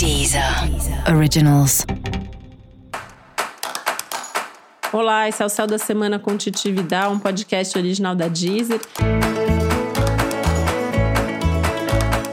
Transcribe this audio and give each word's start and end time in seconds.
Deezer 0.00 0.42
Originals. 1.14 1.84
Olá, 4.90 5.28
esse 5.28 5.42
é 5.42 5.44
o 5.44 5.48
Céu 5.50 5.66
da 5.66 5.76
Semana 5.76 6.18
com 6.18 6.38
Vidal, 6.72 7.12
um 7.12 7.18
podcast 7.18 7.76
original 7.76 8.14
da 8.14 8.26
Deezer. 8.26 8.80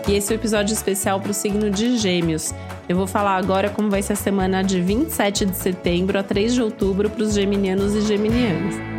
E 0.07 0.13
esse 0.13 0.31
é 0.31 0.33
o 0.33 0.37
um 0.37 0.39
episódio 0.39 0.73
especial 0.73 1.19
para 1.19 1.31
o 1.31 1.33
signo 1.33 1.69
de 1.69 1.97
Gêmeos. 1.97 2.53
Eu 2.87 2.95
vou 2.95 3.05
falar 3.05 3.35
agora 3.35 3.69
como 3.69 3.89
vai 3.89 4.01
ser 4.01 4.13
a 4.13 4.15
semana 4.15 4.63
de 4.63 4.79
27 4.79 5.47
de 5.47 5.57
setembro 5.57 6.17
a 6.17 6.23
3 6.23 6.53
de 6.53 6.61
outubro 6.61 7.09
para 7.09 7.21
os 7.21 7.33
geminianos 7.33 7.93
e 7.93 7.99
geminianas 7.99 8.96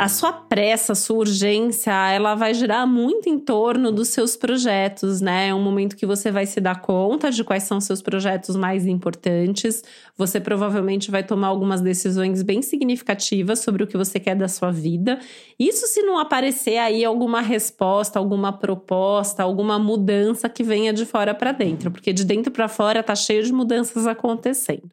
a 0.00 0.08
sua 0.08 0.32
pressa, 0.32 0.92
a 0.92 0.94
sua 0.94 1.18
urgência, 1.18 1.92
ela 2.10 2.34
vai 2.34 2.54
girar 2.54 2.86
muito 2.86 3.28
em 3.28 3.38
torno 3.38 3.92
dos 3.92 4.08
seus 4.08 4.34
projetos, 4.34 5.20
né? 5.20 5.48
É 5.48 5.54
um 5.54 5.62
momento 5.62 5.94
que 5.94 6.06
você 6.06 6.30
vai 6.30 6.46
se 6.46 6.58
dar 6.58 6.80
conta 6.80 7.30
de 7.30 7.44
quais 7.44 7.64
são 7.64 7.78
seus 7.82 8.00
projetos 8.00 8.56
mais 8.56 8.86
importantes. 8.86 9.84
Você 10.16 10.40
provavelmente 10.40 11.10
vai 11.10 11.22
tomar 11.22 11.48
algumas 11.48 11.82
decisões 11.82 12.42
bem 12.42 12.62
significativas 12.62 13.58
sobre 13.58 13.82
o 13.84 13.86
que 13.86 13.98
você 13.98 14.18
quer 14.18 14.34
da 14.34 14.48
sua 14.48 14.70
vida. 14.70 15.20
Isso 15.58 15.86
se 15.86 16.00
não 16.00 16.18
aparecer 16.18 16.78
aí 16.78 17.04
alguma 17.04 17.42
resposta, 17.42 18.18
alguma 18.18 18.54
proposta, 18.54 19.42
alguma 19.42 19.78
mudança 19.78 20.48
que 20.48 20.62
venha 20.62 20.94
de 20.94 21.04
fora 21.04 21.34
para 21.34 21.52
dentro, 21.52 21.90
porque 21.90 22.10
de 22.10 22.24
dentro 22.24 22.50
para 22.50 22.68
fora 22.68 23.02
tá 23.02 23.14
cheio 23.14 23.42
de 23.44 23.52
mudanças 23.52 24.06
acontecendo. 24.06 24.88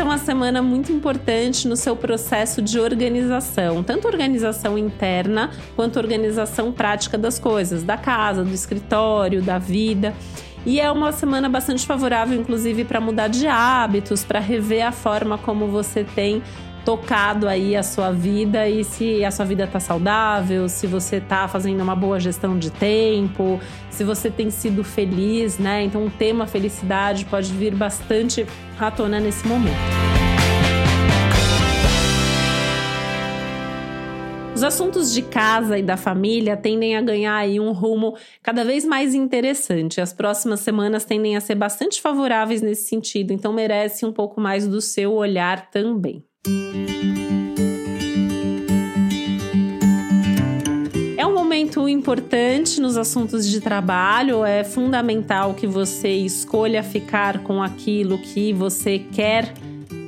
Essa 0.00 0.06
é 0.06 0.12
uma 0.12 0.18
semana 0.18 0.62
muito 0.62 0.90
importante 0.90 1.68
no 1.68 1.76
seu 1.76 1.94
processo 1.94 2.62
de 2.62 2.80
organização, 2.80 3.82
tanto 3.82 4.08
organização 4.08 4.78
interna 4.78 5.50
quanto 5.76 5.98
organização 5.98 6.72
prática 6.72 7.18
das 7.18 7.38
coisas, 7.38 7.82
da 7.82 7.98
casa, 7.98 8.42
do 8.42 8.50
escritório, 8.50 9.42
da 9.42 9.58
vida. 9.58 10.14
E 10.64 10.80
é 10.80 10.90
uma 10.90 11.12
semana 11.12 11.50
bastante 11.50 11.84
favorável, 11.84 12.40
inclusive, 12.40 12.82
para 12.82 12.98
mudar 12.98 13.28
de 13.28 13.46
hábitos, 13.46 14.24
para 14.24 14.40
rever 14.40 14.86
a 14.86 14.90
forma 14.90 15.36
como 15.36 15.66
você 15.66 16.02
tem 16.02 16.42
tocado 16.84 17.48
aí 17.48 17.76
a 17.76 17.82
sua 17.82 18.10
vida 18.10 18.68
e 18.68 18.84
se 18.84 19.24
a 19.24 19.30
sua 19.30 19.44
vida 19.44 19.66
tá 19.66 19.80
saudável, 19.80 20.68
se 20.68 20.86
você 20.86 21.20
tá 21.20 21.46
fazendo 21.48 21.82
uma 21.82 21.94
boa 21.94 22.18
gestão 22.18 22.58
de 22.58 22.70
tempo, 22.70 23.60
se 23.90 24.04
você 24.04 24.30
tem 24.30 24.50
sido 24.50 24.82
feliz, 24.82 25.58
né? 25.58 25.82
Então 25.84 26.06
o 26.06 26.10
tema 26.10 26.46
felicidade 26.46 27.24
pode 27.24 27.52
vir 27.52 27.74
bastante 27.74 28.46
à 28.78 28.90
tona 28.90 29.20
nesse 29.20 29.46
momento. 29.46 30.10
Os 34.60 34.64
assuntos 34.64 35.14
de 35.14 35.22
casa 35.22 35.78
e 35.78 35.82
da 35.82 35.96
família 35.96 36.54
tendem 36.54 36.94
a 36.94 37.00
ganhar 37.00 37.34
aí 37.34 37.58
um 37.58 37.72
rumo 37.72 38.14
cada 38.42 38.62
vez 38.62 38.84
mais 38.84 39.14
interessante. 39.14 40.02
As 40.02 40.12
próximas 40.12 40.60
semanas 40.60 41.02
tendem 41.06 41.34
a 41.34 41.40
ser 41.40 41.54
bastante 41.54 41.98
favoráveis 41.98 42.60
nesse 42.60 42.86
sentido, 42.86 43.32
então 43.32 43.54
merece 43.54 44.04
um 44.04 44.12
pouco 44.12 44.38
mais 44.38 44.68
do 44.68 44.82
seu 44.82 45.14
olhar 45.14 45.70
também. 45.70 46.29
É 51.18 51.26
um 51.26 51.34
momento 51.34 51.86
importante 51.86 52.80
nos 52.80 52.96
assuntos 52.96 53.46
de 53.46 53.60
trabalho, 53.60 54.42
é 54.42 54.64
fundamental 54.64 55.52
que 55.52 55.66
você 55.66 56.08
escolha 56.08 56.82
ficar 56.82 57.40
com 57.40 57.62
aquilo 57.62 58.16
que 58.16 58.54
você 58.54 58.98
quer 58.98 59.52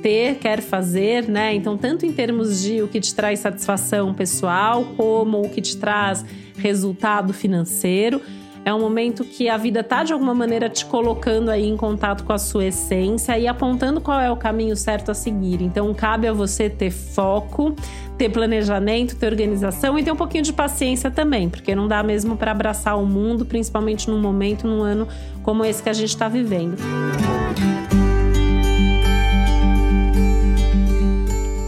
ter, 0.01 0.39
quer 0.39 0.59
fazer, 0.59 1.29
né? 1.29 1.53
Então, 1.53 1.77
tanto 1.77 2.03
em 2.03 2.11
termos 2.11 2.63
de 2.63 2.81
o 2.81 2.87
que 2.87 2.99
te 2.99 3.13
traz 3.13 3.39
satisfação 3.39 4.11
pessoal, 4.11 4.85
como 4.97 5.39
o 5.39 5.49
que 5.49 5.61
te 5.61 5.77
traz 5.77 6.25
resultado 6.57 7.31
financeiro. 7.31 8.19
É 8.65 8.73
um 8.73 8.79
momento 8.79 9.25
que 9.25 9.49
a 9.49 9.57
vida 9.57 9.83
tá 9.83 10.05
de 10.05 10.13
alguma 10.13 10.33
maneira 10.33 10.69
te 10.69 10.85
colocando 10.85 11.49
aí 11.49 11.67
em 11.67 11.75
contato 11.75 12.23
com 12.23 12.31
a 12.31 12.37
sua 12.37 12.65
essência 12.65 13.37
e 13.37 13.45
apontando 13.45 13.99
qual 13.99 14.21
é 14.21 14.31
o 14.31 14.37
caminho 14.37 14.75
certo 14.77 15.11
a 15.11 15.13
seguir. 15.13 15.61
Então 15.61 15.93
cabe 15.93 16.27
a 16.27 16.33
você 16.33 16.69
ter 16.69 16.89
foco, 16.89 17.75
ter 18.17 18.29
planejamento, 18.29 19.17
ter 19.17 19.27
organização 19.27 19.99
e 19.99 20.03
ter 20.03 20.13
um 20.13 20.15
pouquinho 20.15 20.45
de 20.45 20.53
paciência 20.53 21.11
também, 21.11 21.49
porque 21.49 21.75
não 21.75 21.89
dá 21.89 22.01
mesmo 22.01 22.37
para 22.37 22.51
abraçar 22.51 22.97
o 22.97 23.05
mundo, 23.05 23.45
principalmente 23.45 24.09
num 24.09 24.21
momento, 24.21 24.65
num 24.65 24.81
ano 24.81 25.09
como 25.43 25.65
esse 25.65 25.83
que 25.83 25.89
a 25.89 25.93
gente 25.93 26.09
está 26.09 26.29
vivendo. 26.29 26.77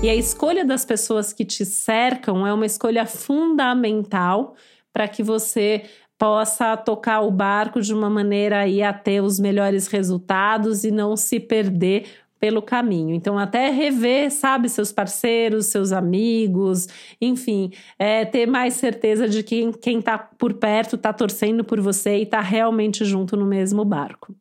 E 0.02 0.10
a 0.10 0.16
escolha 0.16 0.64
das 0.64 0.86
pessoas 0.86 1.34
que 1.34 1.44
te 1.44 1.66
cercam 1.66 2.48
é 2.48 2.54
uma 2.54 2.66
escolha 2.66 3.06
fundamental 3.06 4.56
para 4.94 5.10
que 5.10 5.22
você 5.22 5.84
possa 6.18 6.78
tocar 6.78 7.22
o 7.22 7.32
barco 7.32 7.82
de 7.82 7.94
uma 7.94 8.10
maneira 8.10 8.60
aí 8.60 8.82
a 8.82 8.94
ter 8.94 9.22
os 9.22 9.40
melhores 9.40 9.88
resultados 9.88 10.84
e 10.84 10.92
não 10.92 11.16
se 11.18 11.40
perder 11.40 12.06
pelo 12.40 12.62
caminho. 12.62 13.16
Então, 13.16 13.40
até 13.40 13.70
rever, 13.70 14.32
sabe, 14.32 14.70
seus 14.70 14.92
parceiros, 14.92 15.68
seus 15.68 15.92
amigos, 15.92 16.88
enfim, 17.20 17.72
é, 17.98 18.26
ter 18.26 18.46
mais 18.46 18.76
certeza 18.76 19.28
de 19.28 19.42
que 19.42 19.72
quem 19.74 20.00
está 20.00 20.18
por 20.18 20.54
perto 20.54 20.96
está 20.96 21.12
torcendo 21.12 21.64
por 21.64 21.82
você 21.82 22.18
e 22.18 22.24
está 22.24 22.42
realmente 22.42 23.04
junto 23.04 23.36
no 23.36 23.46
mesmo 23.46 23.84
barco. 23.84 24.36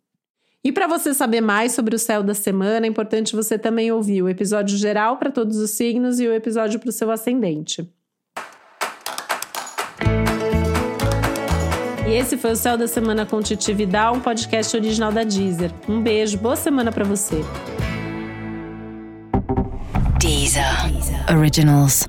E 0.62 0.72
para 0.72 0.86
você 0.86 1.12
saber 1.12 1.40
mais 1.40 1.72
sobre 1.72 1.94
o 1.94 1.98
céu 1.98 2.22
da 2.22 2.34
semana, 2.34 2.86
é 2.86 2.88
importante 2.88 3.36
você 3.36 3.58
também 3.58 3.92
ouvir 3.92 4.22
o 4.22 4.28
episódio 4.28 4.76
geral 4.76 5.18
para 5.18 5.30
todos 5.30 5.58
os 5.58 5.70
signos 5.70 6.18
e 6.20 6.26
o 6.26 6.32
episódio 6.32 6.80
para 6.80 6.88
o 6.88 6.92
seu 6.92 7.10
ascendente. 7.10 7.86
Esse 12.14 12.36
foi 12.36 12.52
o 12.52 12.56
Céu 12.56 12.78
da 12.78 12.86
Semana 12.86 13.26
com 13.26 13.42
Titi 13.42 13.72
Vidal, 13.72 14.14
um 14.14 14.20
podcast 14.20 14.76
original 14.76 15.10
da 15.10 15.24
Deezer. 15.24 15.72
Um 15.88 16.00
beijo, 16.00 16.38
boa 16.38 16.54
semana 16.54 16.92
para 16.92 17.04
você. 17.04 17.44
Deezer. 20.20 20.92
Deezer. 20.92 21.36
Originals. 21.36 22.06